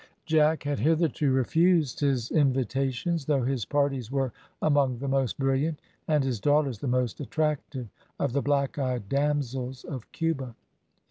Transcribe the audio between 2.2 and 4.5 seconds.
invitations, though his parties were